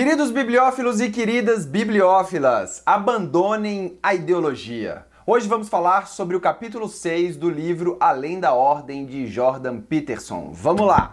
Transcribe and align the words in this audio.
Queridos 0.00 0.30
bibliófilos 0.30 0.98
e 0.98 1.10
queridas 1.10 1.66
bibliófilas, 1.66 2.82
abandonem 2.86 3.98
a 4.02 4.14
ideologia. 4.14 5.04
Hoje 5.26 5.46
vamos 5.46 5.68
falar 5.68 6.08
sobre 6.08 6.34
o 6.34 6.40
capítulo 6.40 6.88
6 6.88 7.36
do 7.36 7.50
livro 7.50 7.98
Além 8.00 8.40
da 8.40 8.54
Ordem 8.54 9.04
de 9.04 9.26
Jordan 9.26 9.78
Peterson. 9.78 10.52
Vamos 10.54 10.86
lá! 10.86 11.12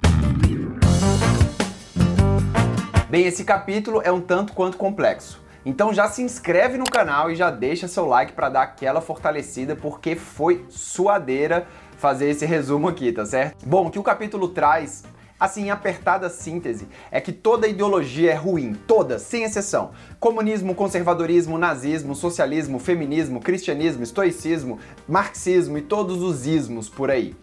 Bem, 3.10 3.26
esse 3.26 3.44
capítulo 3.44 4.02
é 4.06 4.10
um 4.10 4.22
tanto 4.22 4.54
quanto 4.54 4.78
complexo. 4.78 5.44
Então 5.66 5.94
já 5.94 6.08
se 6.08 6.22
inscreve 6.22 6.78
no 6.78 6.86
canal 6.86 7.30
e 7.30 7.36
já 7.36 7.52
deixa 7.52 7.90
seu 7.90 8.06
like 8.06 8.32
para 8.32 8.48
dar 8.48 8.62
aquela 8.62 9.02
fortalecida, 9.02 9.76
porque 9.76 10.16
foi 10.16 10.66
suadeira 10.70 11.68
fazer 11.98 12.30
esse 12.30 12.46
resumo 12.46 12.88
aqui, 12.88 13.12
tá 13.12 13.26
certo? 13.26 13.66
Bom, 13.66 13.88
o 13.88 13.92
que 13.92 14.00
o 14.00 14.04
capítulo 14.04 14.48
traz 14.48 15.04
Assim, 15.40 15.66
em 15.66 15.70
apertada 15.70 16.30
síntese, 16.30 16.88
é 17.12 17.22
que 17.22 17.32
toda 17.32 17.68
ideologia 17.68 18.32
é 18.32 18.36
ruim, 18.36 18.74
toda, 18.88 19.20
sem 19.20 19.44
exceção. 19.44 19.92
Comunismo, 20.20 20.74
conservadorismo, 20.74 21.58
nazismo, 21.58 22.16
socialismo, 22.16 22.80
feminismo, 22.80 23.40
cristianismo, 23.40 24.02
estoicismo, 24.02 24.80
marxismo 25.08 25.78
e 25.78 25.82
todos 25.82 26.24
os 26.24 26.48
ismos 26.48 26.90
por 26.90 27.12
aí. 27.12 27.36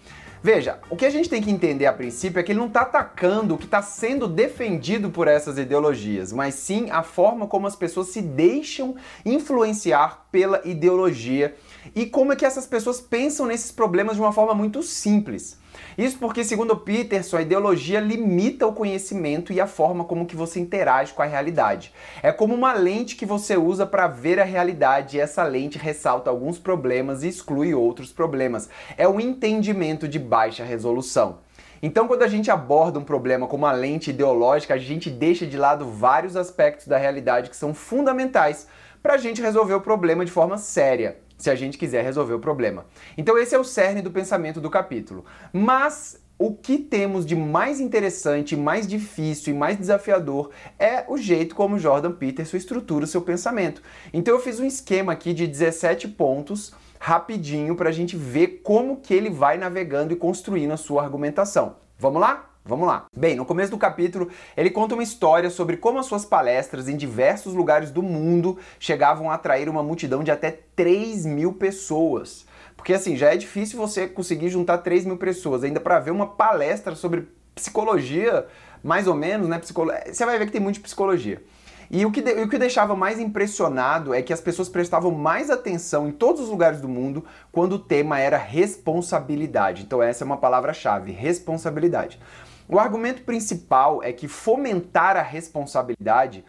Veja, 0.44 0.78
o 0.90 0.96
que 0.96 1.06
a 1.06 1.10
gente 1.10 1.30
tem 1.30 1.40
que 1.40 1.50
entender 1.50 1.86
a 1.86 1.92
princípio 1.92 2.38
é 2.38 2.42
que 2.42 2.52
ele 2.52 2.58
não 2.58 2.66
está 2.66 2.82
atacando 2.82 3.54
o 3.54 3.58
que 3.58 3.64
está 3.64 3.80
sendo 3.80 4.28
defendido 4.28 5.08
por 5.08 5.26
essas 5.26 5.56
ideologias, 5.56 6.34
mas 6.34 6.52
sim 6.52 6.90
a 6.90 7.02
forma 7.02 7.46
como 7.46 7.66
as 7.66 7.74
pessoas 7.74 8.08
se 8.08 8.20
deixam 8.20 8.94
influenciar 9.24 10.26
pela 10.30 10.60
ideologia 10.62 11.54
e 11.94 12.06
como 12.06 12.32
é 12.32 12.36
que 12.36 12.44
essas 12.44 12.66
pessoas 12.66 13.00
pensam 13.00 13.46
nesses 13.46 13.72
problemas 13.72 14.16
de 14.16 14.22
uma 14.22 14.32
forma 14.32 14.54
muito 14.54 14.82
simples. 14.82 15.58
Isso 15.96 16.18
porque, 16.18 16.44
segundo 16.44 16.76
Peterson, 16.76 17.36
a 17.36 17.42
ideologia 17.42 18.00
limita 18.00 18.66
o 18.66 18.72
conhecimento 18.72 19.52
e 19.52 19.60
a 19.60 19.66
forma 19.66 20.04
como 20.04 20.26
que 20.26 20.36
você 20.36 20.60
interage 20.60 21.12
com 21.12 21.22
a 21.22 21.26
realidade. 21.26 21.92
É 22.22 22.32
como 22.32 22.54
uma 22.54 22.72
lente 22.72 23.16
que 23.16 23.26
você 23.26 23.56
usa 23.56 23.86
para 23.86 24.06
ver 24.06 24.40
a 24.40 24.44
realidade 24.44 25.16
e 25.16 25.20
essa 25.20 25.42
lente 25.42 25.78
ressalta 25.78 26.30
alguns 26.30 26.58
problemas 26.58 27.22
e 27.22 27.28
exclui 27.28 27.74
outros 27.74 28.12
problemas. 28.12 28.68
É 28.96 29.08
o 29.08 29.20
entendimento 29.20 30.08
de 30.08 30.18
baixa 30.18 30.64
resolução. 30.64 31.38
Então, 31.82 32.08
quando 32.08 32.22
a 32.22 32.28
gente 32.28 32.50
aborda 32.50 32.98
um 32.98 33.04
problema 33.04 33.46
com 33.46 33.56
uma 33.56 33.72
lente 33.72 34.10
ideológica, 34.10 34.74
a 34.74 34.78
gente 34.78 35.10
deixa 35.10 35.46
de 35.46 35.56
lado 35.56 35.86
vários 35.86 36.34
aspectos 36.34 36.86
da 36.86 36.96
realidade 36.96 37.50
que 37.50 37.56
são 37.56 37.74
fundamentais 37.74 38.66
para 39.02 39.14
a 39.14 39.18
gente 39.18 39.42
resolver 39.42 39.74
o 39.74 39.80
problema 39.80 40.24
de 40.24 40.30
forma 40.30 40.56
séria 40.56 41.23
se 41.36 41.50
a 41.50 41.54
gente 41.54 41.78
quiser 41.78 42.02
resolver 42.02 42.34
o 42.34 42.38
problema. 42.38 42.86
Então 43.16 43.36
esse 43.38 43.54
é 43.54 43.58
o 43.58 43.64
cerne 43.64 44.02
do 44.02 44.10
pensamento 44.10 44.60
do 44.60 44.70
capítulo. 44.70 45.24
Mas 45.52 46.22
o 46.38 46.52
que 46.52 46.78
temos 46.78 47.24
de 47.24 47.36
mais 47.36 47.80
interessante, 47.80 48.56
mais 48.56 48.86
difícil 48.86 49.54
e 49.54 49.56
mais 49.56 49.78
desafiador 49.78 50.50
é 50.78 51.04
o 51.08 51.16
jeito 51.16 51.54
como 51.54 51.78
Jordan 51.78 52.12
Peterson 52.12 52.56
estrutura 52.56 53.04
o 53.04 53.08
seu 53.08 53.22
pensamento. 53.22 53.82
Então 54.12 54.34
eu 54.34 54.40
fiz 54.40 54.58
um 54.58 54.66
esquema 54.66 55.12
aqui 55.12 55.32
de 55.32 55.46
17 55.46 56.08
pontos 56.08 56.74
rapidinho 56.98 57.76
para 57.76 57.90
a 57.90 57.92
gente 57.92 58.16
ver 58.16 58.60
como 58.62 58.96
que 58.96 59.12
ele 59.12 59.30
vai 59.30 59.58
navegando 59.58 60.12
e 60.12 60.16
construindo 60.16 60.72
a 60.72 60.76
sua 60.76 61.02
argumentação. 61.02 61.76
Vamos 61.98 62.20
lá? 62.20 62.53
Vamos 62.66 62.88
lá. 62.88 63.04
Bem, 63.14 63.36
no 63.36 63.44
começo 63.44 63.70
do 63.70 63.76
capítulo, 63.76 64.30
ele 64.56 64.70
conta 64.70 64.94
uma 64.94 65.02
história 65.02 65.50
sobre 65.50 65.76
como 65.76 65.98
as 65.98 66.06
suas 66.06 66.24
palestras 66.24 66.88
em 66.88 66.96
diversos 66.96 67.52
lugares 67.52 67.90
do 67.90 68.02
mundo 68.02 68.58
chegavam 68.80 69.30
a 69.30 69.34
atrair 69.34 69.68
uma 69.68 69.82
multidão 69.82 70.24
de 70.24 70.30
até 70.30 70.60
3 70.74 71.26
mil 71.26 71.52
pessoas. 71.52 72.46
Porque 72.74 72.94
assim, 72.94 73.16
já 73.16 73.34
é 73.34 73.36
difícil 73.36 73.78
você 73.78 74.08
conseguir 74.08 74.48
juntar 74.48 74.78
3 74.78 75.04
mil 75.04 75.18
pessoas, 75.18 75.62
ainda 75.62 75.78
para 75.78 76.00
ver 76.00 76.10
uma 76.10 76.26
palestra 76.26 76.94
sobre 76.94 77.28
psicologia, 77.54 78.46
mais 78.82 79.06
ou 79.06 79.14
menos, 79.14 79.46
né? 79.46 79.58
Psicolo... 79.58 79.92
Você 80.10 80.24
vai 80.24 80.38
ver 80.38 80.46
que 80.46 80.52
tem 80.52 80.60
muito 80.60 80.76
de 80.76 80.80
psicologia. 80.80 81.42
E 81.90 82.06
o 82.06 82.10
que, 82.10 82.22
de, 82.22 82.32
o 82.42 82.48
que 82.48 82.58
deixava 82.58 82.96
mais 82.96 83.20
impressionado 83.20 84.14
é 84.14 84.22
que 84.22 84.32
as 84.32 84.40
pessoas 84.40 84.70
prestavam 84.70 85.10
mais 85.10 85.50
atenção 85.50 86.08
em 86.08 86.12
todos 86.12 86.40
os 86.40 86.48
lugares 86.48 86.80
do 86.80 86.88
mundo 86.88 87.24
quando 87.52 87.74
o 87.74 87.78
tema 87.78 88.18
era 88.18 88.38
responsabilidade. 88.38 89.82
Então, 89.82 90.02
essa 90.02 90.24
é 90.24 90.26
uma 90.26 90.38
palavra-chave: 90.38 91.12
responsabilidade. 91.12 92.18
O 92.66 92.78
argumento 92.78 93.22
principal 93.22 94.02
é 94.02 94.12
que 94.12 94.26
fomentar 94.26 95.16
a 95.16 95.22
responsabilidade 95.22 96.44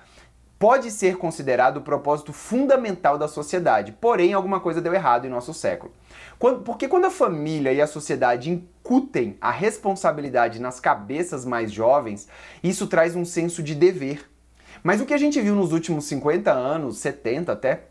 pode 0.58 0.90
ser 0.90 1.18
considerado 1.18 1.78
o 1.78 1.82
propósito 1.82 2.32
fundamental 2.32 3.18
da 3.18 3.28
sociedade, 3.28 3.92
porém 3.92 4.34
alguma 4.34 4.60
coisa 4.60 4.82
deu 4.82 4.94
errado 4.94 5.26
em 5.26 5.30
nosso 5.30 5.54
século. 5.54 5.92
Porque 6.64 6.88
quando 6.88 7.06
a 7.06 7.12
família 7.12 7.74
e 7.74 7.82
a 7.82 7.88
sociedade 7.88 8.50
incutem 8.50 9.38
a 9.42 9.52
responsabilidade 9.52 10.60
nas 10.60 10.80
cabeças 10.80 11.46
mais 11.46 11.72
jovens, 11.72 12.28
isso 12.64 12.88
traz 12.88 13.16
um 13.16 13.26
senso 13.26 13.62
de 13.62 13.76
dever. 13.76 14.30
Mas 14.82 15.02
o 15.02 15.06
que 15.06 15.14
a 15.14 15.18
gente 15.18 15.42
viu 15.42 15.56
nos 15.56 15.74
últimos 15.74 16.06
50 16.06 16.52
anos, 16.52 16.98
70 17.00 17.52
até, 17.52 17.84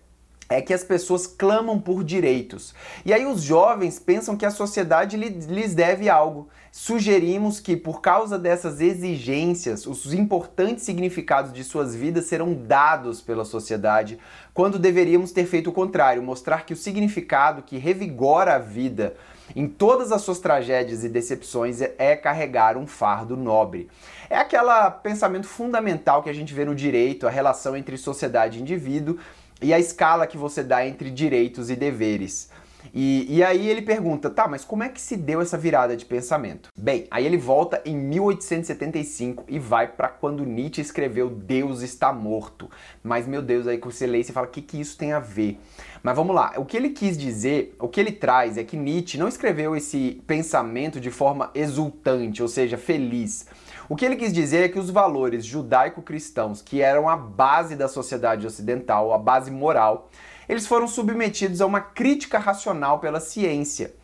é 0.49 0.61
que 0.61 0.75
as 0.75 0.85
pessoas 0.85 1.27
clamam 1.27 1.81
por 1.81 2.05
direitos. 2.05 2.75
E 3.05 3.13
aí 3.13 3.25
os 3.27 3.43
jovens 3.43 3.99
pensam 3.99 4.37
que 4.37 4.47
a 4.47 4.51
sociedade 4.51 5.17
lhes 5.17 5.75
deve 5.75 6.09
algo. 6.09 6.49
Sugerimos 6.71 7.61
que, 7.61 7.77
por 7.77 8.01
causa 8.01 8.37
dessas 8.37 8.81
exigências, 8.81 9.87
os 9.87 10.13
importantes 10.13 10.85
significados 10.85 11.53
de 11.53 11.63
suas 11.63 11.95
vidas 11.95 12.27
serão 12.27 12.53
dados 12.53 13.21
pela 13.21 13.45
sociedade, 13.45 14.19
quando 14.53 14.79
deveríamos 14.79 15.31
ter 15.31 15.47
feito 15.47 15.71
o 15.71 15.73
contrário, 15.73 16.23
mostrar 16.23 16.67
que 16.67 16.73
o 16.73 16.77
significado 16.77 17.63
que 17.63 17.79
revigora 17.79 18.57
a 18.57 18.59
vida 18.59 19.15
em 19.55 19.69
todas 19.69 20.11
as 20.11 20.23
suas 20.23 20.39
tragédias 20.39 21.05
e 21.05 21.09
decepções 21.09 21.81
é 21.81 22.17
carregar 22.17 22.77
um 22.77 22.87
fardo 22.87 23.37
nobre. 23.37 23.89
É 24.29 24.39
aquele 24.39 24.91
pensamento 25.03 25.47
fundamental 25.47 26.23
que 26.23 26.31
a 26.31 26.35
gente 26.35 26.55
vê 26.55 26.65
no 26.65 26.75
direito, 26.75 27.27
a 27.27 27.31
relação 27.31 27.77
entre 27.77 27.97
sociedade 27.97 28.59
e 28.59 28.63
indivíduo, 28.63 29.19
e 29.65 29.73
a 29.73 29.79
escala 29.79 30.27
que 30.27 30.37
você 30.37 30.63
dá 30.63 30.87
entre 30.87 31.11
direitos 31.11 31.71
e 31.71 31.77
deveres. 31.77 32.51
E, 32.93 33.27
e, 33.37 33.43
aí 33.43 33.69
ele 33.69 33.81
pergunta, 33.81 34.29
tá, 34.29 34.47
mas 34.47 34.65
como 34.65 34.83
é 34.83 34.89
que 34.89 35.01
se 35.01 35.17
deu 35.17 35.41
essa 35.41 35.57
virada 35.57 35.97
de 35.97 36.05
pensamento? 36.05 36.69
Bem, 36.77 37.07
aí 37.11 37.25
ele 37.25 37.39
volta 37.39 37.81
em 37.85 37.97
1875 37.97 39.45
e 39.49 39.59
vai 39.59 39.89
para 39.89 40.09
quando 40.09 40.45
Nietzsche 40.45 40.83
escreveu 40.83 41.31
Deus 41.31 41.81
está 41.81 42.13
morto. 42.13 42.71
Mas 43.03 43.27
meu 43.27 43.41
Deus, 43.41 43.67
aí 43.67 43.79
que 43.79 43.87
você 43.87 44.07
lê 44.07 44.21
e 44.21 44.25
você 44.25 44.33
fala, 44.33 44.47
o 44.47 44.51
que, 44.51 44.61
que 44.61 44.79
isso 44.79 44.99
tem 44.99 45.13
a 45.13 45.19
ver? 45.19 45.59
Mas 46.03 46.15
vamos 46.15 46.37
lá, 46.37 46.53
o 46.59 46.67
que 46.67 46.77
ele 46.77 46.91
quis 46.91 47.17
dizer, 47.17 47.75
o 47.79 47.89
que 47.89 47.99
ele 47.99 48.13
traz 48.13 48.59
é 48.59 48.65
que 48.65 48.77
Nietzsche 48.77 49.17
não 49.17 49.29
escreveu 49.29 49.75
esse 49.75 50.23
pensamento 50.27 51.01
de 51.01 51.11
forma 51.11 51.51
exultante, 51.55 52.43
ou 52.43 52.49
seja, 52.49 52.77
feliz. 52.77 53.47
O 53.87 53.97
que 53.97 54.05
ele 54.05 54.17
quis 54.17 54.33
dizer 54.33 54.65
é 54.65 54.69
que 54.69 54.79
os 54.79 54.89
valores 54.89 55.45
judaico-cristãos, 55.45 56.63
que 56.63 56.81
eram 56.81 57.07
a 57.09 57.17
base 57.17 57.77
da 57.77 57.87
sociedade 57.87 58.47
ocidental, 58.47 59.13
a 59.13 59.19
base 59.19 59.51
moral, 59.51 60.09
eles 60.49 60.67
foram 60.67 60.89
submetidos 60.89 61.61
a 61.61 61.67
uma 61.67 61.81
crítica 61.81 62.39
racional 62.39 62.99
pela 62.99 63.21
ciência. 63.21 63.95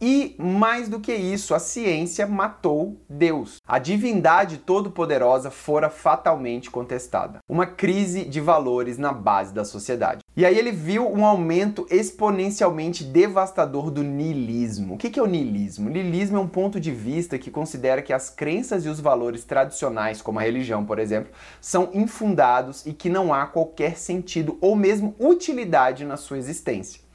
E 0.00 0.34
mais 0.38 0.88
do 0.88 0.98
que 0.98 1.12
isso, 1.12 1.54
a 1.54 1.58
ciência 1.58 2.26
matou 2.26 2.96
Deus. 3.06 3.58
A 3.68 3.78
divindade 3.78 4.56
todo-poderosa 4.56 5.50
fora 5.50 5.90
fatalmente 5.90 6.70
contestada. 6.70 7.40
Uma 7.46 7.66
crise 7.66 8.24
de 8.24 8.40
valores 8.40 8.96
na 8.96 9.12
base 9.12 9.52
da 9.52 9.62
sociedade. 9.62 10.22
E 10.34 10.46
aí 10.46 10.58
ele 10.58 10.72
viu 10.72 11.06
um 11.06 11.26
aumento 11.26 11.86
exponencialmente 11.90 13.04
devastador 13.04 13.90
do 13.90 14.02
niilismo. 14.02 14.94
O 14.94 14.96
que 14.96 15.18
é 15.18 15.22
o 15.22 15.26
niilismo? 15.26 15.90
O 15.90 15.92
niilismo 15.92 16.38
é 16.38 16.40
um 16.40 16.48
ponto 16.48 16.80
de 16.80 16.90
vista 16.90 17.38
que 17.38 17.50
considera 17.50 18.00
que 18.00 18.12
as 18.12 18.30
crenças 18.30 18.86
e 18.86 18.88
os 18.88 19.00
valores 19.00 19.44
tradicionais, 19.44 20.22
como 20.22 20.38
a 20.38 20.42
religião, 20.42 20.82
por 20.82 20.98
exemplo, 20.98 21.30
são 21.60 21.90
infundados 21.92 22.86
e 22.86 22.94
que 22.94 23.10
não 23.10 23.34
há 23.34 23.44
qualquer 23.44 23.98
sentido 23.98 24.56
ou 24.62 24.74
mesmo 24.74 25.14
utilidade 25.20 26.06
na 26.06 26.16
sua 26.16 26.38
existência. 26.38 27.09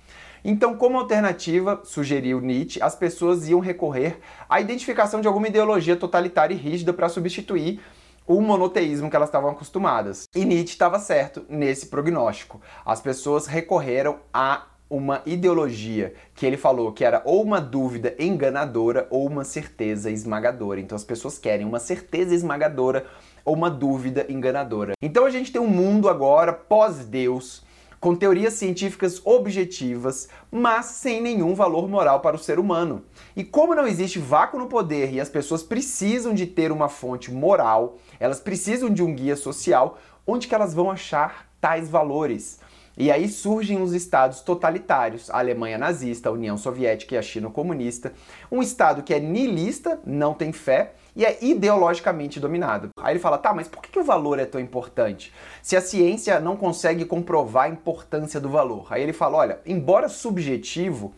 Então, 0.48 0.78
como 0.78 1.00
alternativa, 1.00 1.82
sugeriu 1.84 2.40
Nietzsche, 2.40 2.80
as 2.80 2.96
pessoas 2.96 3.50
iam 3.50 3.60
recorrer 3.60 4.20
à 4.48 4.62
identificação 4.62 5.20
de 5.20 5.28
alguma 5.28 5.48
ideologia 5.48 5.96
totalitária 5.96 6.54
e 6.54 6.58
rígida 6.58 6.94
para 6.94 7.10
substituir 7.10 7.82
o 8.28 8.40
monoteísmo 8.40 9.10
que 9.10 9.16
elas 9.16 9.30
estavam 9.30 9.50
acostumadas. 9.50 10.26
E 10.36 10.46
Nietzsche 10.46 10.74
estava 10.74 11.00
certo 11.00 11.44
nesse 11.50 11.88
prognóstico. 11.88 12.62
As 12.86 13.02
pessoas 13.02 13.48
recorreram 13.48 14.20
a 14.32 14.68
uma 14.88 15.24
ideologia 15.26 16.14
que 16.36 16.46
ele 16.46 16.58
falou 16.58 16.94
que 16.94 17.04
era 17.04 17.24
ou 17.26 17.42
uma 17.42 17.60
dúvida 17.60 18.16
enganadora 18.20 19.08
ou 19.10 19.26
uma 19.26 19.44
certeza 19.44 20.12
esmagadora. 20.12 20.80
Então 20.80 20.96
as 20.96 21.04
pessoas 21.04 21.40
querem 21.40 21.66
uma 21.66 21.80
certeza 21.80 22.36
esmagadora 22.36 23.08
ou 23.44 23.56
uma 23.56 23.72
dúvida 23.72 24.28
enganadora. 24.30 24.94
Então 25.02 25.26
a 25.26 25.32
gente 25.32 25.52
tem 25.52 25.60
um 25.60 25.68
mundo 25.68 26.08
agora 26.08 26.54
pós-Deus, 26.54 27.66
com 28.00 28.16
teorias 28.16 28.54
científicas 28.54 29.22
objetivas, 29.26 30.30
mas 30.52 30.86
sem 30.86 31.22
nenhum 31.22 31.56
valor 31.56 31.88
moral 31.88 32.20
para 32.20 32.36
o 32.36 32.40
ser 32.40 32.60
humano. 32.60 33.04
E 33.36 33.44
como 33.44 33.76
não 33.76 33.88
existe 33.88 34.20
vácuo 34.20 34.60
no 34.60 34.68
poder 34.68 35.14
e 35.14 35.20
as 35.20 35.30
pessoas 35.30 35.64
precisam 35.64 36.34
de 36.34 36.46
ter 36.46 36.72
uma 36.72 36.90
fonte 36.90 37.32
moral, 37.32 37.98
elas 38.20 38.40
precisam 38.40 38.90
de 38.90 39.04
um 39.04 39.14
guia 39.14 39.36
social, 39.36 39.98
onde 40.26 40.48
que 40.48 40.56
elas 40.56 40.74
vão 40.74 40.92
achar 40.92 41.48
tais 41.60 41.90
valores? 41.90 42.60
E 42.98 43.12
aí 43.12 43.28
surgem 43.28 43.82
os 43.82 43.94
estados 43.94 44.42
totalitários, 44.42 45.30
a 45.30 45.40
Alemanha 45.40 45.78
nazista, 45.78 46.30
a 46.30 46.32
União 46.32 46.58
Soviética 46.58 47.16
e 47.16 47.18
a 47.18 47.22
China 47.22 47.50
comunista, 47.50 48.14
um 48.52 48.62
estado 48.62 49.04
que 49.04 49.14
é 49.14 49.20
nihilista, 49.20 50.00
não 50.06 50.34
tem 50.34 50.54
fé, 50.54 50.94
e 51.16 51.26
é 51.26 51.38
ideologicamente 51.42 52.40
dominado. 52.40 52.90
Aí 52.98 53.14
ele 53.14 53.20
fala, 53.20 53.38
tá, 53.38 53.54
mas 53.54 53.68
por 53.68 53.82
que, 53.82 53.98
o 53.98 54.04
valor 54.04 54.38
é 54.38 54.46
tão 54.46 54.60
importante? 54.60 55.34
Se 55.62 55.76
a 55.76 55.82
ciência 55.82 56.40
não 56.40 56.58
consegue 56.58 57.06
comprovar 57.06 57.66
a 57.66 57.70
importância 57.70 58.40
do 58.40 58.50
valor. 58.50 58.88
Aí 58.90 59.02
ele 59.02 59.14
fala, 59.14 59.38
olha, 59.38 59.60
embora 59.66 60.10
subjetivo, 60.10 61.14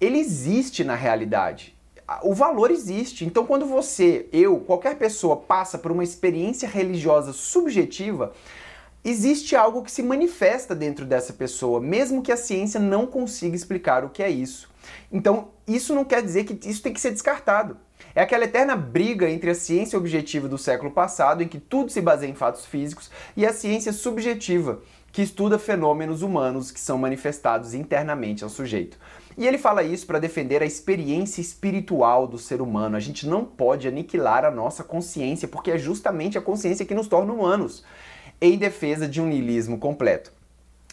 ele 0.00 0.18
existe 0.18 0.84
na 0.84 0.94
realidade. 0.94 1.74
O 2.22 2.34
valor 2.34 2.70
existe. 2.70 3.24
Então, 3.24 3.46
quando 3.46 3.66
você, 3.66 4.28
eu, 4.32 4.60
qualquer 4.60 4.96
pessoa 4.96 5.36
passa 5.36 5.78
por 5.78 5.92
uma 5.92 6.04
experiência 6.04 6.68
religiosa 6.68 7.32
subjetiva, 7.32 8.32
existe 9.04 9.56
algo 9.56 9.82
que 9.82 9.90
se 9.90 10.02
manifesta 10.02 10.74
dentro 10.74 11.04
dessa 11.04 11.32
pessoa, 11.32 11.80
mesmo 11.80 12.22
que 12.22 12.32
a 12.32 12.36
ciência 12.36 12.80
não 12.80 13.06
consiga 13.06 13.56
explicar 13.56 14.04
o 14.04 14.10
que 14.10 14.22
é 14.22 14.30
isso. 14.30 14.68
Então, 15.12 15.48
isso 15.66 15.94
não 15.94 16.04
quer 16.04 16.22
dizer 16.22 16.44
que 16.44 16.68
isso 16.68 16.82
tem 16.82 16.92
que 16.92 17.00
ser 17.00 17.10
descartado. 17.10 17.76
É 18.14 18.22
aquela 18.22 18.44
eterna 18.44 18.74
briga 18.74 19.28
entre 19.28 19.50
a 19.50 19.54
ciência 19.54 19.98
objetiva 19.98 20.48
do 20.48 20.58
século 20.58 20.90
passado, 20.90 21.42
em 21.42 21.48
que 21.48 21.58
tudo 21.58 21.90
se 21.90 22.00
baseia 22.00 22.30
em 22.30 22.34
fatos 22.34 22.64
físicos, 22.66 23.10
e 23.36 23.46
a 23.46 23.52
ciência 23.52 23.92
subjetiva, 23.92 24.80
que 25.12 25.22
estuda 25.22 25.58
fenômenos 25.58 26.22
humanos 26.22 26.70
que 26.70 26.80
são 26.80 26.98
manifestados 26.98 27.74
internamente 27.74 28.44
ao 28.44 28.50
sujeito. 28.50 28.98
E 29.36 29.46
ele 29.46 29.56
fala 29.56 29.84
isso 29.84 30.06
para 30.06 30.18
defender 30.18 30.62
a 30.62 30.66
experiência 30.66 31.40
espiritual 31.40 32.26
do 32.26 32.38
ser 32.38 32.60
humano. 32.60 32.96
A 32.96 33.00
gente 33.00 33.26
não 33.26 33.44
pode 33.44 33.86
aniquilar 33.86 34.44
a 34.44 34.50
nossa 34.50 34.82
consciência, 34.82 35.46
porque 35.46 35.70
é 35.70 35.78
justamente 35.78 36.36
a 36.36 36.42
consciência 36.42 36.84
que 36.84 36.94
nos 36.94 37.06
torna 37.06 37.32
humanos, 37.32 37.84
em 38.40 38.56
defesa 38.56 39.08
de 39.08 39.20
um 39.20 39.26
niilismo 39.26 39.78
completo. 39.78 40.32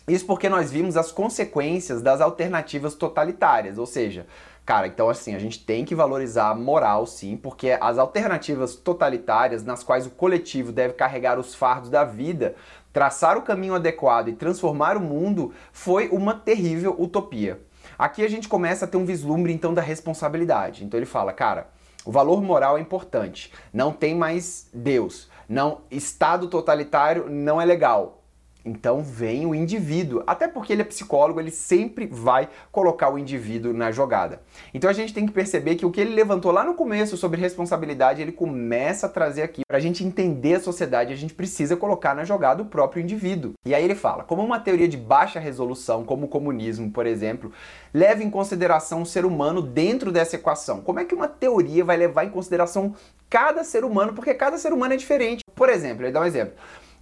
Isso 0.08 0.26
porque 0.26 0.48
nós 0.50 0.72
vimos 0.72 0.96
as 0.98 1.12
consequências 1.12 2.02
das 2.02 2.22
alternativas 2.22 2.94
totalitárias, 2.94 3.78
ou 3.78 3.86
seja, 3.88 4.28
cara, 4.64 4.88
então 4.88 5.10
assim, 5.10 5.34
a 5.34 5.40
gente 5.40 5.66
tem 5.66 5.84
que 5.84 5.96
valorizar 5.96 6.50
a 6.50 6.56
moral 6.56 7.08
sim, 7.08 7.36
porque 7.36 7.78
as 7.80 7.98
alternativas 7.98 8.76
totalitárias 8.76 9.64
nas 9.64 9.84
quais 9.84 10.06
o 10.06 10.12
coletivo 10.12 10.72
deve 10.72 10.94
carregar 10.94 11.40
os 11.40 11.56
fardos 11.56 11.90
da 11.90 12.04
vida, 12.04 12.56
traçar 12.94 13.38
o 13.38 13.42
caminho 13.42 13.74
adequado 13.74 14.28
e 14.28 14.34
transformar 14.34 14.96
o 14.96 15.02
mundo 15.02 15.54
foi 15.74 16.08
uma 16.10 16.36
terrível 16.36 16.96
utopia. 17.00 17.60
Aqui 17.98 18.24
a 18.24 18.30
gente 18.30 18.48
começa 18.48 18.86
a 18.86 18.88
ter 18.88 18.98
um 18.98 19.06
vislumbre 19.06 19.54
então 19.54 19.74
da 19.74 19.82
responsabilidade. 19.82 20.84
Então 20.84 21.00
ele 21.00 21.06
fala, 21.06 21.34
cara, 21.34 21.68
o 22.06 22.12
valor 22.12 22.42
moral 22.42 22.78
é 22.78 22.82
importante. 22.82 23.52
Não 23.74 23.92
tem 23.92 24.16
mais 24.16 24.70
Deus. 24.72 25.28
Não, 25.50 25.82
Estado 25.90 26.48
totalitário 26.48 27.30
não 27.30 27.60
é 27.60 27.66
legal. 27.66 28.22
Então 28.66 29.04
vem 29.04 29.46
o 29.46 29.54
indivíduo, 29.54 30.24
até 30.26 30.48
porque 30.48 30.74
ele 30.74 30.82
é 30.82 30.86
psicólogo, 30.86 31.40
ele 31.40 31.52
sempre 31.52 32.08
vai 32.08 32.50
colocar 32.72 33.10
o 33.10 33.20
indivíduo 33.20 33.72
na 33.72 33.92
jogada. 33.92 34.42
Então 34.74 34.90
a 34.90 34.94
gente 34.94 35.14
tem 35.14 35.26
que 35.26 35.32
perceber 35.32 35.76
que 35.76 35.86
o 35.86 35.92
que 35.92 36.02
ele 36.02 36.16
levantou 36.16 36.52
lá 36.52 36.64
no 36.64 36.74
começo 36.74 37.16
sobre 37.16 37.40
responsabilidade, 37.40 38.22
ele 38.22 38.32
começa 38.32 39.06
a 39.06 39.10
trazer 39.10 39.44
aqui 39.44 39.62
para 39.68 39.78
a 39.78 39.82
gente 39.82 40.04
entender 40.04 40.56
a 40.56 40.60
sociedade, 40.60 41.14
a 41.14 41.18
gente 41.18 41.34
precisa 41.34 41.78
colocar 41.78 42.16
na 42.16 42.24
jogada 42.24 42.64
o 42.64 42.66
próprio 42.66 43.04
indivíduo. 43.04 43.54
E 43.66 43.76
aí 43.76 43.84
ele 43.84 43.96
fala, 43.96 44.24
como 44.24 44.44
uma 44.44 44.60
teoria 44.60 44.88
de 44.88 44.98
baixa 44.98 45.40
resolução, 45.40 46.04
como 46.04 46.26
o 46.26 46.30
comunismo, 46.30 46.90
por 46.90 47.06
exemplo, 47.06 47.52
leva 47.94 48.24
em 48.24 48.30
consideração 48.30 49.04
o 49.04 49.06
ser 49.06 49.26
humano 49.26 49.62
dentro 49.62 50.12
dessa 50.12 50.36
equação. 50.36 50.82
Como 50.82 51.00
é 51.00 51.06
que 51.06 51.14
uma 51.14 51.28
teoria 51.28 51.86
vai 51.86 51.98
levar 51.98 52.26
em 52.26 52.30
consideração 52.30 52.96
cada 53.30 53.64
ser 53.64 53.86
humano? 53.86 54.14
Porque 54.14 54.34
cada 54.34 54.58
ser 54.58 54.74
humano 54.74 54.94
é 54.94 54.98
diferente. 54.98 55.44
Por 55.54 55.70
exemplo, 55.70 56.04
ele 56.04 56.12
dá 56.12 56.22
um 56.22 56.26
exemplo. 56.26 56.54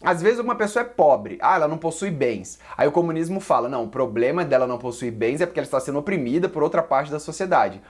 Às 0.04 0.22
vezes 0.22 0.40
uma 0.40 0.56
pessoa 0.56 0.84
é 0.84 0.86
pobre, 0.86 1.38
ah, 1.42 1.56
ela 1.56 1.68
não 1.68 1.78
possui 1.78 2.12
bens. 2.12 2.60
Aí 2.76 2.86
o 2.86 2.92
comunismo 2.92 3.40
fala, 3.40 3.70
não, 3.70 3.86
o 3.86 3.90
problema 3.90 4.44
dela 4.44 4.68
não 4.68 4.78
possuir 4.78 5.14
bens 5.14 5.40
é 5.40 5.46
porque 5.46 5.60
ela 5.60 5.66
está 5.66 5.80
sendo 5.80 6.00
oprimida 6.00 6.50
por 6.50 6.62
outra 6.62 6.84
parte 6.84 7.10
da 7.10 7.20
sociedade. 7.20 7.82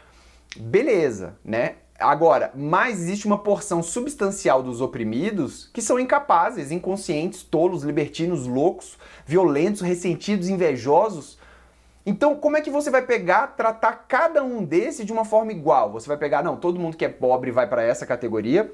Beleza, 0.56 1.36
né? 1.44 1.78
Agora, 2.00 2.52
mas 2.54 3.00
existe 3.00 3.26
uma 3.26 3.40
porção 3.40 3.82
substancial 3.82 4.62
dos 4.62 4.80
oprimidos 4.80 5.70
que 5.74 5.82
são 5.82 6.00
incapazes, 6.00 6.72
inconscientes, 6.72 7.42
tolos, 7.42 7.84
libertinos, 7.84 8.46
loucos, 8.46 8.98
violentos, 9.26 9.82
ressentidos, 9.82 10.50
invejosos. 10.50 11.40
Então, 12.06 12.36
como 12.36 12.58
é 12.58 12.62
que 12.62 12.70
você 12.70 12.92
vai 12.92 13.02
pegar, 13.02 13.56
tratar 13.56 14.06
cada 14.08 14.44
um 14.44 14.64
desses 14.64 15.06
de 15.06 15.14
uma 15.14 15.24
forma 15.24 15.52
igual? 15.52 15.92
Você 15.94 16.08
vai 16.08 16.18
pegar, 16.18 16.44
não, 16.44 16.58
todo 16.58 16.80
mundo 16.80 16.98
que 16.98 17.06
é 17.06 17.10
pobre 17.10 17.50
vai 17.50 17.66
para 17.68 17.82
essa 17.82 18.06
categoria, 18.06 18.72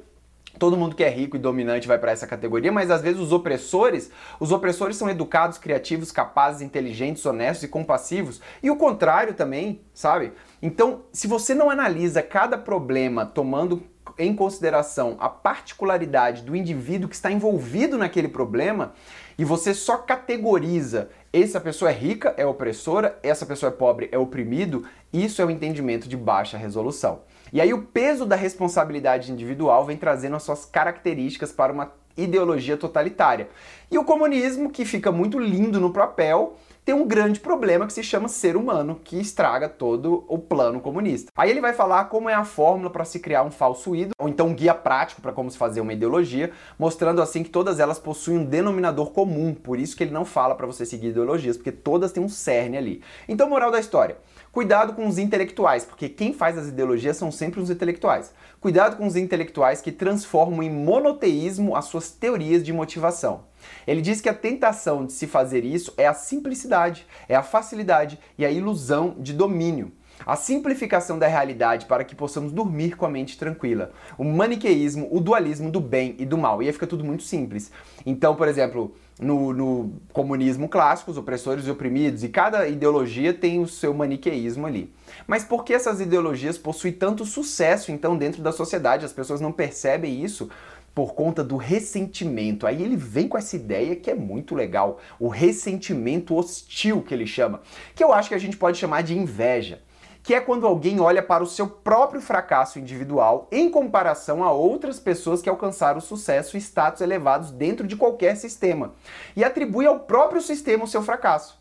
Todo 0.59 0.75
mundo 0.75 0.95
que 0.95 1.03
é 1.03 1.09
rico 1.09 1.37
e 1.37 1.39
dominante 1.39 1.87
vai 1.87 1.97
para 1.97 2.11
essa 2.11 2.27
categoria, 2.27 2.71
mas 2.71 2.91
às 2.91 3.01
vezes 3.01 3.19
os 3.19 3.31
opressores, 3.31 4.11
os 4.39 4.51
opressores 4.51 4.97
são 4.97 5.09
educados, 5.09 5.57
criativos, 5.57 6.11
capazes, 6.11 6.61
inteligentes, 6.61 7.25
honestos 7.25 7.63
e 7.63 7.67
compassivos, 7.69 8.41
e 8.61 8.69
o 8.69 8.75
contrário 8.75 9.33
também, 9.33 9.79
sabe? 9.93 10.33
Então, 10.61 11.03
se 11.13 11.27
você 11.27 11.55
não 11.55 11.69
analisa 11.69 12.21
cada 12.21 12.57
problema 12.57 13.25
tomando 13.25 13.81
em 14.17 14.35
consideração 14.35 15.15
a 15.19 15.29
particularidade 15.29 16.43
do 16.43 16.55
indivíduo 16.55 17.07
que 17.07 17.15
está 17.15 17.31
envolvido 17.31 17.97
naquele 17.97 18.27
problema, 18.27 18.93
e 19.37 19.45
você 19.45 19.73
só 19.73 19.97
categoriza 19.97 21.09
essa 21.31 21.61
pessoa 21.61 21.89
é 21.89 21.93
rica, 21.93 22.33
é 22.35 22.45
opressora, 22.45 23.17
essa 23.23 23.45
pessoa 23.45 23.71
é 23.71 23.73
pobre, 23.73 24.09
é 24.11 24.17
oprimido, 24.17 24.85
isso 25.13 25.41
é 25.41 25.45
o 25.45 25.49
entendimento 25.49 26.09
de 26.09 26.17
baixa 26.17 26.57
resolução. 26.57 27.21
E 27.51 27.59
aí 27.59 27.73
o 27.73 27.83
peso 27.83 28.25
da 28.25 28.35
responsabilidade 28.35 29.31
individual 29.31 29.85
vem 29.85 29.97
trazendo 29.97 30.35
as 30.35 30.43
suas 30.43 30.65
características 30.65 31.51
para 31.51 31.73
uma 31.73 31.91
ideologia 32.17 32.77
totalitária. 32.77 33.49
E 33.89 33.97
o 33.97 34.03
comunismo, 34.03 34.69
que 34.69 34.85
fica 34.85 35.11
muito 35.11 35.39
lindo 35.39 35.79
no 35.79 35.91
papel, 35.91 36.57
tem 36.85 36.95
um 36.95 37.07
grande 37.07 37.39
problema 37.39 37.85
que 37.85 37.93
se 37.93 38.01
chama 38.01 38.27
ser 38.27 38.55
humano, 38.55 38.99
que 39.03 39.19
estraga 39.19 39.69
todo 39.69 40.25
o 40.27 40.39
plano 40.39 40.79
comunista. 40.79 41.31
Aí 41.35 41.51
ele 41.51 41.61
vai 41.61 41.71
falar 41.71 42.05
como 42.05 42.29
é 42.29 42.33
a 42.33 42.43
fórmula 42.43 42.89
para 42.89 43.05
se 43.05 43.19
criar 43.19 43.43
um 43.43 43.51
falso 43.51 43.95
ídolo, 43.95 44.15
ou 44.19 44.27
então 44.27 44.47
um 44.47 44.55
guia 44.55 44.73
prático 44.73 45.21
para 45.21 45.31
como 45.31 45.51
se 45.51 45.57
fazer 45.57 45.81
uma 45.81 45.93
ideologia, 45.93 46.51
mostrando 46.79 47.21
assim 47.21 47.43
que 47.43 47.49
todas 47.49 47.79
elas 47.79 47.99
possuem 47.99 48.39
um 48.39 48.45
denominador 48.45 49.11
comum, 49.11 49.53
por 49.53 49.79
isso 49.79 49.95
que 49.95 50.03
ele 50.03 50.11
não 50.11 50.25
fala 50.25 50.55
para 50.55 50.65
você 50.65 50.85
seguir 50.85 51.09
ideologias, 51.09 51.57
porque 51.57 51.71
todas 51.71 52.11
têm 52.11 52.23
um 52.23 52.29
cerne 52.29 52.77
ali. 52.77 53.03
Então, 53.27 53.47
moral 53.47 53.69
da 53.69 53.79
história, 53.79 54.17
Cuidado 54.51 54.93
com 54.93 55.07
os 55.07 55.19
intelectuais, 55.19 55.85
porque 55.85 56.09
quem 56.09 56.33
faz 56.33 56.57
as 56.57 56.67
ideologias 56.67 57.15
são 57.15 57.31
sempre 57.31 57.59
os 57.59 57.69
intelectuais. 57.69 58.33
Cuidado 58.59 58.97
com 58.97 59.05
os 59.05 59.15
intelectuais 59.15 59.79
que 59.79 59.91
transformam 59.91 60.63
em 60.63 60.71
monoteísmo 60.71 61.75
as 61.75 61.85
suas 61.85 62.09
teorias 62.09 62.63
de 62.63 62.73
motivação. 62.73 63.43
Ele 63.85 64.01
diz 64.01 64.21
que 64.21 64.27
a 64.27 64.33
tentação 64.33 65.05
de 65.05 65.13
se 65.13 65.27
fazer 65.27 65.63
isso 65.63 65.93
é 65.97 66.07
a 66.07 66.15
simplicidade, 66.15 67.05
é 67.27 67.35
a 67.35 67.43
facilidade 67.43 68.19
e 68.39 68.45
a 68.45 68.49
ilusão 68.49 69.15
de 69.19 69.33
domínio. 69.33 69.91
A 70.25 70.35
simplificação 70.35 71.17
da 71.17 71.27
realidade 71.27 71.85
para 71.85 72.03
que 72.03 72.15
possamos 72.15 72.51
dormir 72.51 72.95
com 72.95 73.05
a 73.05 73.09
mente 73.09 73.37
tranquila. 73.37 73.91
O 74.17 74.23
maniqueísmo, 74.23 75.07
o 75.11 75.19
dualismo 75.19 75.71
do 75.71 75.79
bem 75.79 76.15
e 76.19 76.25
do 76.25 76.37
mal. 76.37 76.61
E 76.61 76.67
aí 76.67 76.73
fica 76.73 76.87
tudo 76.87 77.03
muito 77.03 77.23
simples. 77.23 77.71
Então, 78.05 78.35
por 78.35 78.47
exemplo, 78.47 78.93
no, 79.19 79.53
no, 79.53 79.93
comunismo 80.13 80.67
clássico, 80.69 81.11
os 81.11 81.17
opressores 81.17 81.67
e 81.67 81.71
oprimidos, 81.71 82.23
e 82.23 82.29
cada 82.29 82.67
ideologia 82.67 83.33
tem 83.33 83.59
o 83.61 83.67
seu 83.67 83.93
maniqueísmo 83.93 84.65
ali. 84.65 84.93
Mas 85.27 85.43
por 85.43 85.63
que 85.63 85.73
essas 85.73 85.99
ideologias 85.99 86.57
possuem 86.57 86.93
tanto 86.93 87.25
sucesso, 87.25 87.91
então, 87.91 88.17
dentro 88.17 88.41
da 88.41 88.51
sociedade? 88.51 89.05
As 89.05 89.13
pessoas 89.13 89.41
não 89.41 89.51
percebem 89.51 90.23
isso 90.23 90.49
por 90.93 91.13
conta 91.13 91.43
do 91.43 91.55
ressentimento. 91.55 92.65
Aí 92.65 92.81
ele 92.83 92.95
vem 92.95 93.27
com 93.27 93.37
essa 93.37 93.55
ideia 93.55 93.95
que 93.95 94.09
é 94.09 94.15
muito 94.15 94.55
legal, 94.55 94.99
o 95.19 95.27
ressentimento 95.27 96.35
hostil 96.35 97.01
que 97.01 97.13
ele 97.13 97.27
chama, 97.27 97.61
que 97.95 98.03
eu 98.03 98.13
acho 98.13 98.29
que 98.29 98.35
a 98.35 98.39
gente 98.39 98.57
pode 98.57 98.77
chamar 98.77 99.03
de 99.03 99.17
inveja 99.17 99.81
que 100.21 100.33
é 100.33 100.41
quando 100.41 100.67
alguém 100.67 100.99
olha 100.99 101.23
para 101.23 101.43
o 101.43 101.47
seu 101.47 101.67
próprio 101.67 102.21
fracasso 102.21 102.79
individual 102.79 103.47
em 103.51 103.69
comparação 103.69 104.43
a 104.43 104.51
outras 104.51 104.99
pessoas 104.99 105.41
que 105.41 105.49
alcançaram 105.49 106.01
sucesso 106.01 106.57
e 106.57 106.61
status 106.61 107.01
elevados 107.01 107.51
dentro 107.51 107.87
de 107.87 107.95
qualquer 107.95 108.35
sistema 108.35 108.93
e 109.35 109.43
atribui 109.43 109.85
ao 109.85 110.01
próprio 110.01 110.41
sistema 110.41 110.83
o 110.83 110.87
seu 110.87 111.01
fracasso. 111.01 111.59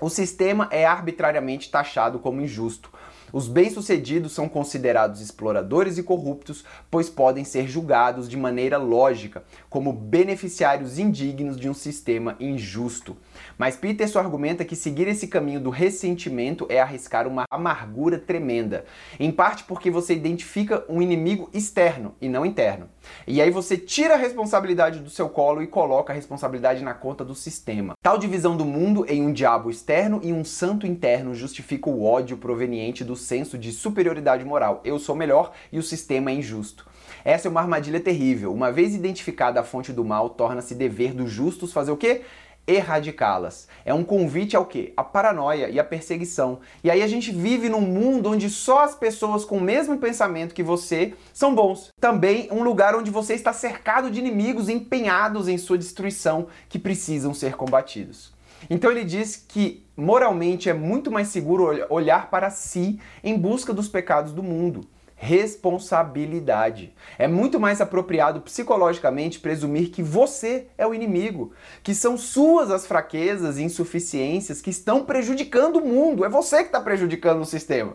O 0.00 0.10
sistema 0.10 0.68
é 0.70 0.84
arbitrariamente 0.84 1.70
taxado 1.70 2.18
como 2.18 2.42
injusto. 2.42 2.90
Os 3.32 3.48
bem-sucedidos 3.48 4.32
são 4.32 4.48
considerados 4.48 5.20
exploradores 5.20 5.98
e 5.98 6.02
corruptos, 6.02 6.64
pois 6.90 7.10
podem 7.10 7.44
ser 7.44 7.66
julgados 7.66 8.28
de 8.28 8.36
maneira 8.36 8.78
lógica 8.78 9.42
como 9.68 9.92
beneficiários 9.92 10.98
indignos 10.98 11.56
de 11.56 11.68
um 11.68 11.74
sistema 11.74 12.36
injusto. 12.38 13.16
Mas 13.58 13.76
Peterson 13.76 14.18
argumenta 14.18 14.64
que 14.64 14.76
seguir 14.76 15.08
esse 15.08 15.26
caminho 15.26 15.60
do 15.60 15.70
ressentimento 15.70 16.66
é 16.68 16.80
arriscar 16.80 17.26
uma 17.26 17.44
amargura 17.50 18.18
tremenda, 18.18 18.84
em 19.18 19.30
parte 19.30 19.64
porque 19.64 19.90
você 19.90 20.14
identifica 20.14 20.84
um 20.88 21.02
inimigo 21.02 21.50
externo 21.52 22.14
e 22.20 22.28
não 22.28 22.46
interno. 22.46 22.88
E 23.26 23.40
aí 23.40 23.50
você 23.50 23.76
tira 23.76 24.14
a 24.14 24.18
responsabilidade 24.18 25.00
do 25.00 25.10
seu 25.10 25.28
colo 25.28 25.62
e 25.62 25.66
coloca 25.66 26.12
a 26.12 26.16
responsabilidade 26.16 26.82
na 26.82 26.94
conta 26.94 27.24
do 27.24 27.34
sistema. 27.34 27.94
Tal 28.02 28.18
divisão 28.18 28.56
do 28.56 28.64
mundo 28.64 29.04
em 29.08 29.22
um 29.22 29.32
diabo 29.32 29.70
externo 29.70 30.20
e 30.22 30.32
um 30.32 30.44
santo 30.44 30.86
interno 30.86 31.34
justifica 31.34 31.90
o 31.90 32.04
ódio 32.04 32.36
proveniente 32.36 33.04
do 33.04 33.15
senso 33.16 33.56
de 33.56 33.72
superioridade 33.72 34.44
moral. 34.44 34.80
Eu 34.84 34.98
sou 34.98 35.14
melhor 35.14 35.52
e 35.72 35.78
o 35.78 35.82
sistema 35.82 36.30
é 36.30 36.34
injusto. 36.34 36.86
Essa 37.24 37.48
é 37.48 37.50
uma 37.50 37.60
armadilha 37.60 38.00
terrível. 38.00 38.52
Uma 38.52 38.70
vez 38.70 38.94
identificada 38.94 39.60
a 39.60 39.64
fonte 39.64 39.92
do 39.92 40.04
mal, 40.04 40.30
torna-se 40.30 40.74
dever 40.74 41.12
dos 41.12 41.30
justos 41.30 41.72
fazer 41.72 41.90
o 41.90 41.96
quê? 41.96 42.22
erradicá-las. 42.66 43.68
É 43.84 43.94
um 43.94 44.02
convite 44.02 44.56
ao 44.56 44.66
quê? 44.66 44.92
A 44.96 45.04
paranoia 45.04 45.68
e 45.68 45.78
a 45.78 45.84
perseguição. 45.84 46.58
E 46.82 46.90
aí 46.90 47.02
a 47.02 47.06
gente 47.06 47.30
vive 47.30 47.68
num 47.68 47.80
mundo 47.80 48.30
onde 48.30 48.50
só 48.50 48.80
as 48.80 48.94
pessoas 48.94 49.44
com 49.44 49.58
o 49.58 49.60
mesmo 49.60 49.96
pensamento 49.98 50.54
que 50.54 50.62
você 50.62 51.14
são 51.32 51.54
bons. 51.54 51.90
Também 52.00 52.48
um 52.50 52.62
lugar 52.62 52.96
onde 52.96 53.10
você 53.10 53.34
está 53.34 53.52
cercado 53.52 54.10
de 54.10 54.18
inimigos 54.18 54.68
empenhados 54.68 55.48
em 55.48 55.58
sua 55.58 55.78
destruição 55.78 56.48
que 56.68 56.78
precisam 56.78 57.32
ser 57.32 57.54
combatidos. 57.54 58.35
Então 58.68 58.90
ele 58.90 59.04
diz 59.04 59.36
que 59.36 59.84
moralmente 59.96 60.68
é 60.68 60.74
muito 60.74 61.10
mais 61.10 61.28
seguro 61.28 61.86
olhar 61.88 62.30
para 62.30 62.50
si 62.50 63.00
em 63.22 63.38
busca 63.38 63.72
dos 63.72 63.88
pecados 63.88 64.32
do 64.32 64.42
mundo 64.42 64.86
responsabilidade. 65.16 66.94
É 67.18 67.26
muito 67.26 67.58
mais 67.58 67.80
apropriado 67.80 68.42
psicologicamente 68.42 69.40
presumir 69.40 69.88
que 69.90 70.02
você 70.02 70.66
é 70.76 70.86
o 70.86 70.94
inimigo, 70.94 71.52
que 71.82 71.94
são 71.94 72.18
suas 72.18 72.70
as 72.70 72.86
fraquezas 72.86 73.56
e 73.56 73.62
insuficiências 73.62 74.60
que 74.60 74.68
estão 74.68 75.04
prejudicando 75.04 75.76
o 75.76 75.86
mundo. 75.86 76.24
É 76.24 76.28
você 76.28 76.58
que 76.58 76.66
está 76.66 76.80
prejudicando 76.80 77.40
o 77.40 77.46
sistema. 77.46 77.94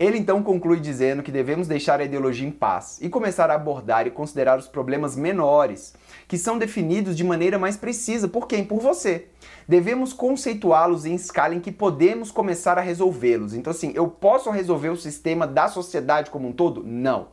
Ele 0.00 0.16
então 0.16 0.42
conclui 0.42 0.80
dizendo 0.80 1.22
que 1.22 1.30
devemos 1.30 1.68
deixar 1.68 2.00
a 2.00 2.04
ideologia 2.04 2.48
em 2.48 2.50
paz 2.50 2.98
e 3.02 3.10
começar 3.10 3.50
a 3.50 3.54
abordar 3.54 4.06
e 4.06 4.10
considerar 4.10 4.58
os 4.58 4.66
problemas 4.66 5.14
menores, 5.14 5.92
que 6.26 6.38
são 6.38 6.56
definidos 6.56 7.14
de 7.14 7.22
maneira 7.22 7.58
mais 7.58 7.76
precisa 7.76 8.26
por 8.26 8.48
quem? 8.48 8.64
Por 8.64 8.80
você. 8.80 9.26
Devemos 9.68 10.14
conceituá-los 10.14 11.04
em 11.04 11.14
escala 11.14 11.54
em 11.54 11.60
que 11.60 11.70
podemos 11.70 12.30
começar 12.30 12.78
a 12.78 12.80
resolvê-los. 12.80 13.52
Então, 13.52 13.72
assim, 13.72 13.92
eu 13.94 14.08
posso 14.08 14.50
resolver 14.50 14.88
o 14.88 14.96
sistema 14.96 15.46
da 15.46 15.68
sociedade 15.68 16.30
como 16.30 16.48
um 16.48 16.52
todo? 16.52 16.82
Não. 16.82 17.28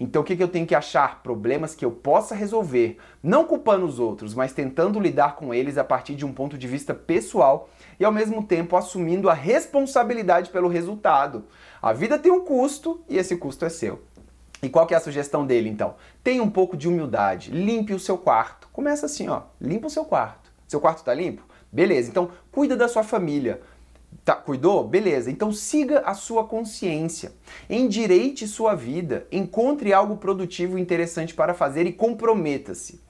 Então, 0.00 0.22
o 0.22 0.24
que, 0.24 0.36
que 0.36 0.42
eu 0.42 0.48
tenho 0.48 0.66
que 0.66 0.74
achar? 0.74 1.22
Problemas 1.22 1.74
que 1.74 1.84
eu 1.84 1.90
possa 1.90 2.34
resolver, 2.34 2.98
não 3.22 3.44
culpando 3.44 3.84
os 3.84 3.98
outros, 3.98 4.34
mas 4.34 4.52
tentando 4.52 5.00
lidar 5.00 5.34
com 5.34 5.52
eles 5.52 5.76
a 5.76 5.84
partir 5.84 6.14
de 6.14 6.24
um 6.24 6.32
ponto 6.32 6.56
de 6.56 6.68
vista 6.68 6.94
pessoal 6.94 7.68
e, 7.98 8.04
ao 8.04 8.12
mesmo 8.12 8.42
tempo, 8.42 8.76
assumindo 8.76 9.28
a 9.28 9.34
responsabilidade 9.34 10.50
pelo 10.50 10.68
resultado. 10.68 11.44
A 11.80 11.92
vida 11.92 12.18
tem 12.18 12.32
um 12.32 12.44
custo 12.44 13.00
e 13.08 13.16
esse 13.16 13.36
custo 13.36 13.64
é 13.64 13.68
seu. 13.68 14.02
E 14.62 14.68
qual 14.68 14.86
que 14.86 14.94
é 14.94 14.96
a 14.96 15.00
sugestão 15.00 15.46
dele 15.46 15.68
então? 15.68 15.94
Tenha 16.22 16.42
um 16.42 16.50
pouco 16.50 16.76
de 16.76 16.88
humildade, 16.88 17.50
limpe 17.50 17.94
o 17.94 18.00
seu 18.00 18.18
quarto. 18.18 18.68
Começa 18.72 19.06
assim, 19.06 19.28
ó, 19.28 19.42
limpa 19.60 19.86
o 19.86 19.90
seu 19.90 20.04
quarto. 20.04 20.50
Seu 20.66 20.80
quarto 20.80 21.04
tá 21.04 21.14
limpo? 21.14 21.42
Beleza. 21.70 22.10
Então, 22.10 22.30
cuida 22.50 22.76
da 22.76 22.88
sua 22.88 23.04
família. 23.04 23.60
Tá, 24.24 24.34
cuidou? 24.34 24.86
Beleza. 24.86 25.30
Então 25.30 25.52
siga 25.52 26.00
a 26.00 26.14
sua 26.14 26.44
consciência. 26.44 27.32
Endireite 27.68 28.46
sua 28.46 28.74
vida, 28.74 29.26
encontre 29.30 29.92
algo 29.92 30.16
produtivo 30.16 30.78
e 30.78 30.82
interessante 30.82 31.34
para 31.34 31.54
fazer 31.54 31.86
e 31.86 31.92
comprometa-se. 31.92 33.00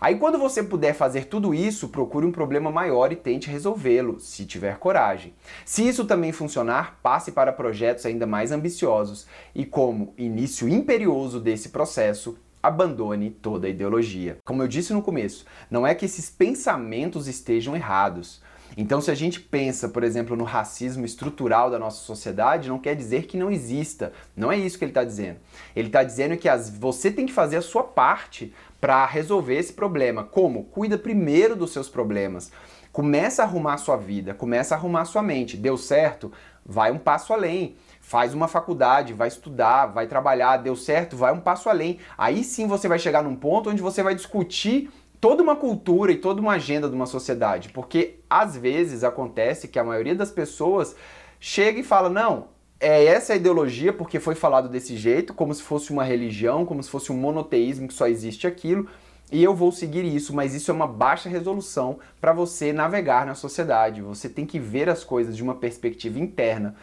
Aí, 0.00 0.16
quando 0.16 0.38
você 0.38 0.62
puder 0.62 0.94
fazer 0.94 1.26
tudo 1.26 1.54
isso, 1.54 1.88
procure 1.88 2.26
um 2.26 2.32
problema 2.32 2.70
maior 2.70 3.12
e 3.12 3.16
tente 3.16 3.50
resolvê-lo, 3.50 4.20
se 4.20 4.46
tiver 4.46 4.78
coragem. 4.78 5.34
Se 5.64 5.86
isso 5.86 6.04
também 6.04 6.32
funcionar, 6.32 6.98
passe 7.02 7.32
para 7.32 7.52
projetos 7.52 8.06
ainda 8.06 8.26
mais 8.26 8.52
ambiciosos 8.52 9.26
e, 9.54 9.64
como 9.64 10.14
início 10.16 10.68
imperioso 10.68 11.40
desse 11.40 11.70
processo, 11.70 12.38
abandone 12.62 13.30
toda 13.30 13.66
a 13.66 13.70
ideologia. 13.70 14.38
Como 14.44 14.62
eu 14.62 14.68
disse 14.68 14.92
no 14.92 15.02
começo, 15.02 15.46
não 15.70 15.86
é 15.86 15.94
que 15.94 16.04
esses 16.04 16.28
pensamentos 16.28 17.26
estejam 17.26 17.74
errados. 17.74 18.42
Então, 18.76 19.00
se 19.00 19.10
a 19.10 19.14
gente 19.14 19.40
pensa, 19.40 19.88
por 19.88 20.04
exemplo, 20.04 20.36
no 20.36 20.44
racismo 20.44 21.04
estrutural 21.04 21.70
da 21.70 21.78
nossa 21.78 22.04
sociedade, 22.04 22.68
não 22.68 22.78
quer 22.78 22.94
dizer 22.94 23.26
que 23.26 23.36
não 23.36 23.50
exista. 23.50 24.12
Não 24.36 24.52
é 24.52 24.58
isso 24.58 24.78
que 24.78 24.84
ele 24.84 24.90
está 24.90 25.02
dizendo. 25.02 25.38
Ele 25.74 25.88
está 25.88 26.04
dizendo 26.04 26.36
que 26.36 26.48
as, 26.48 26.70
você 26.70 27.10
tem 27.10 27.26
que 27.26 27.32
fazer 27.32 27.56
a 27.56 27.62
sua 27.62 27.82
parte 27.82 28.54
para 28.80 29.04
resolver 29.06 29.56
esse 29.56 29.72
problema. 29.72 30.24
Como? 30.24 30.64
Cuida 30.64 30.96
primeiro 30.96 31.56
dos 31.56 31.72
seus 31.72 31.88
problemas. 31.88 32.52
Começa 32.92 33.42
a 33.42 33.44
arrumar 33.44 33.74
a 33.74 33.78
sua 33.78 33.96
vida, 33.96 34.34
começa 34.34 34.74
a 34.74 34.78
arrumar 34.78 35.02
a 35.02 35.04
sua 35.04 35.22
mente. 35.22 35.56
Deu 35.56 35.76
certo? 35.76 36.32
Vai 36.64 36.90
um 36.90 36.98
passo 36.98 37.32
além. 37.32 37.76
Faz 38.00 38.32
uma 38.32 38.48
faculdade, 38.48 39.12
vai 39.12 39.28
estudar, 39.28 39.86
vai 39.86 40.06
trabalhar, 40.06 40.56
deu 40.58 40.74
certo, 40.74 41.16
vai 41.16 41.32
um 41.32 41.40
passo 41.40 41.68
além. 41.68 41.98
Aí 42.16 42.42
sim 42.42 42.66
você 42.66 42.88
vai 42.88 42.98
chegar 42.98 43.22
num 43.22 43.36
ponto 43.36 43.70
onde 43.70 43.82
você 43.82 44.02
vai 44.02 44.14
discutir 44.14 44.90
toda 45.20 45.42
uma 45.42 45.56
cultura 45.56 46.12
e 46.12 46.16
toda 46.16 46.40
uma 46.40 46.52
agenda 46.52 46.88
de 46.88 46.94
uma 46.94 47.06
sociedade, 47.06 47.70
porque 47.70 48.20
às 48.30 48.56
vezes 48.56 49.04
acontece 49.04 49.68
que 49.68 49.78
a 49.78 49.84
maioria 49.84 50.14
das 50.14 50.30
pessoas 50.30 50.96
chega 51.40 51.80
e 51.80 51.84
fala: 51.84 52.08
"Não, 52.08 52.48
é 52.80 53.04
essa 53.04 53.32
a 53.32 53.36
ideologia 53.36 53.92
porque 53.92 54.20
foi 54.20 54.34
falado 54.34 54.68
desse 54.68 54.96
jeito, 54.96 55.34
como 55.34 55.52
se 55.52 55.62
fosse 55.62 55.92
uma 55.92 56.04
religião, 56.04 56.64
como 56.64 56.82
se 56.82 56.90
fosse 56.90 57.10
um 57.10 57.16
monoteísmo 57.16 57.88
que 57.88 57.94
só 57.94 58.06
existe 58.06 58.46
aquilo, 58.46 58.88
e 59.30 59.44
eu 59.44 59.54
vou 59.54 59.70
seguir 59.70 60.04
isso, 60.04 60.34
mas 60.34 60.54
isso 60.54 60.70
é 60.70 60.74
uma 60.74 60.86
baixa 60.86 61.28
resolução 61.28 61.98
para 62.20 62.32
você 62.32 62.72
navegar 62.72 63.26
na 63.26 63.34
sociedade. 63.34 64.00
Você 64.00 64.28
tem 64.28 64.46
que 64.46 64.58
ver 64.58 64.88
as 64.88 65.04
coisas 65.04 65.36
de 65.36 65.42
uma 65.42 65.54
perspectiva 65.54 66.18
interna, 66.18 66.74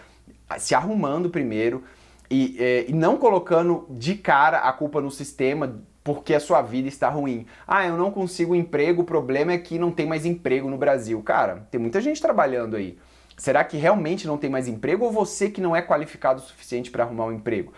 se 0.60 0.76
arrumando 0.76 1.30
primeiro 1.30 1.84
e, 2.30 2.56
é, 2.60 2.86
e 2.88 2.94
não 2.94 3.18
colocando 3.18 3.88
de 3.90 4.16
cara 4.16 4.60
a 4.60 4.72
culpa 4.72 5.02
no 5.02 5.10
sistema 5.10 5.82
porque 6.04 6.36
a 6.36 6.40
sua 6.40 6.62
vida 6.62 6.88
está 6.88 7.10
ruim. 7.10 7.48
Ah, 7.68 7.84
eu 7.88 7.98
não 7.98 8.12
consigo 8.12 8.54
emprego, 8.54 9.02
o 9.02 9.06
problema 9.06 9.54
é 9.54 9.58
que 9.58 9.80
não 9.80 9.90
tem 9.90 10.06
mais 10.06 10.24
emprego 10.24 10.70
no 10.70 10.78
Brasil. 10.78 11.20
Cara, 11.24 11.68
tem 11.72 11.82
muita 11.82 12.00
gente 12.00 12.22
trabalhando 12.22 12.76
aí. 12.76 12.96
Será 13.38 13.64
que 13.64 13.78
realmente 13.78 14.26
não 14.28 14.38
tem 14.38 14.50
mais 14.50 14.68
emprego 14.68 15.06
ou 15.06 15.12
você 15.12 15.50
que 15.50 15.62
não 15.62 15.76
é 15.76 15.82
qualificado 15.82 16.40
o 16.40 16.44
suficiente 16.44 16.90
para 16.90 17.04
arrumar 17.04 17.26
um 17.26 17.34
emprego? 17.34 17.74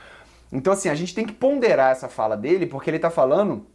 Então, 0.52 0.72
assim, 0.72 0.90
a 0.90 0.96
gente 0.96 1.14
tem 1.14 1.26
que 1.26 1.34
ponderar 1.34 1.92
essa 1.92 2.08
fala 2.08 2.38
dele 2.38 2.66
porque 2.66 2.90
ele 2.90 2.98
está 2.98 3.10
falando 3.10 3.66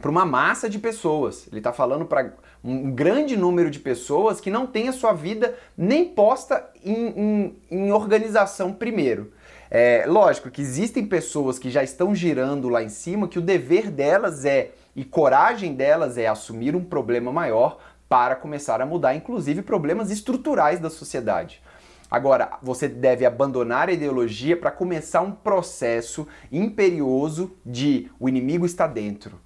para 0.00 0.10
uma 0.10 0.24
massa 0.24 0.68
de 0.68 0.78
pessoas. 0.78 1.46
Ele 1.48 1.58
está 1.58 1.72
falando 1.72 2.04
para 2.04 2.34
um 2.62 2.90
grande 2.90 3.36
número 3.36 3.70
de 3.70 3.78
pessoas 3.78 4.40
que 4.40 4.50
não 4.50 4.66
tem 4.66 4.88
a 4.88 4.92
sua 4.92 5.12
vida 5.12 5.56
nem 5.76 6.04
posta 6.04 6.68
em, 6.84 7.08
em, 7.08 7.58
em 7.70 7.92
organização 7.92 8.72
primeiro. 8.72 9.32
É, 9.70 10.04
lógico 10.06 10.50
que 10.50 10.62
existem 10.62 11.06
pessoas 11.06 11.58
que 11.58 11.70
já 11.70 11.82
estão 11.82 12.14
girando 12.14 12.68
lá 12.68 12.82
em 12.82 12.88
cima 12.88 13.28
que 13.28 13.38
o 13.38 13.42
dever 13.42 13.90
delas 13.90 14.44
é 14.44 14.70
e 14.96 15.04
coragem 15.04 15.74
delas 15.74 16.16
é 16.16 16.26
assumir 16.26 16.74
um 16.74 16.82
problema 16.82 17.30
maior 17.30 17.78
para 18.08 18.34
começar 18.34 18.80
a 18.80 18.86
mudar, 18.86 19.14
inclusive 19.14 19.62
problemas 19.62 20.10
estruturais 20.10 20.80
da 20.80 20.88
sociedade. 20.88 21.62
Agora, 22.10 22.58
você 22.62 22.88
deve 22.88 23.26
abandonar 23.26 23.88
a 23.88 23.92
ideologia 23.92 24.56
para 24.56 24.70
começar 24.70 25.20
um 25.20 25.32
processo 25.32 26.26
imperioso 26.50 27.52
de 27.64 28.10
o 28.18 28.28
inimigo 28.28 28.64
está 28.64 28.86
dentro. 28.86 29.38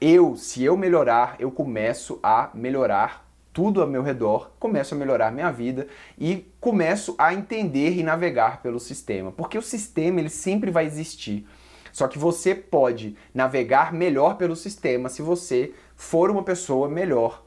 Eu, 0.00 0.36
se 0.36 0.64
eu 0.64 0.76
melhorar, 0.76 1.36
eu 1.38 1.50
começo 1.50 2.18
a 2.22 2.50
melhorar 2.54 3.28
tudo 3.52 3.80
ao 3.80 3.88
meu 3.88 4.02
redor, 4.02 4.50
começo 4.58 4.94
a 4.94 4.98
melhorar 4.98 5.32
minha 5.32 5.50
vida 5.50 5.86
e 6.18 6.46
começo 6.60 7.14
a 7.18 7.32
entender 7.32 7.96
e 7.96 8.02
navegar 8.02 8.62
pelo 8.62 8.78
sistema, 8.78 9.32
porque 9.32 9.58
o 9.58 9.62
sistema 9.62 10.20
ele 10.20 10.28
sempre 10.28 10.70
vai 10.70 10.86
existir. 10.86 11.46
Só 11.92 12.06
que 12.06 12.18
você 12.18 12.54
pode 12.54 13.16
navegar 13.34 13.92
melhor 13.92 14.36
pelo 14.36 14.54
sistema 14.54 15.08
se 15.08 15.22
você 15.22 15.72
for 15.96 16.30
uma 16.30 16.42
pessoa 16.42 16.88
melhor 16.88 17.42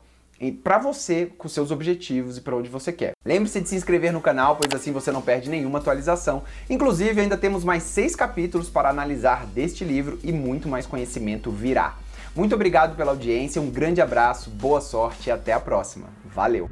para 0.50 0.78
você, 0.78 1.30
com 1.38 1.50
seus 1.50 1.72
objetivos 1.72 2.38
e 2.38 2.42
para 2.42 2.56
onde 2.56 2.70
você 2.70 2.94
quer. 2.94 3.12
Lembre-se 3.26 3.60
de 3.60 3.68
se 3.68 3.76
inscrever 3.76 4.14
no 4.14 4.22
canal, 4.22 4.56
pois 4.56 4.74
assim 4.74 4.94
você 4.94 5.12
não 5.12 5.22
perde 5.22 5.50
nenhuma 5.50 5.80
atualização. 5.80 6.44
Inclusive, 6.70 7.20
ainda 7.20 7.36
temos 7.36 7.66
mais 7.66 7.84
seis 7.84 8.16
capítulos 8.16 8.70
para 8.70 8.90
analisar 8.90 9.46
deste 9.48 9.84
livro 9.84 10.18
e 10.24 10.32
muito 10.32 10.70
mais 10.70 10.88
conhecimento 10.88 11.52
virá. 11.52 11.98
Muito 12.34 12.56
obrigado 12.56 12.96
pela 12.96 13.12
audiência, 13.12 13.62
um 13.62 13.70
grande 13.70 14.00
abraço, 14.00 14.50
boa 14.50 14.80
sorte 14.80 15.28
e 15.28 15.32
até 15.32 15.52
a 15.52 15.60
próxima. 15.60 16.08
Valeu! 16.34 16.70